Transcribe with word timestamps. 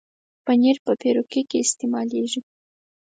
پنېر 0.45 0.77
په 0.85 0.91
پیروکي 1.01 1.41
کې 1.49 1.57
استعمالېږي. 1.65 2.41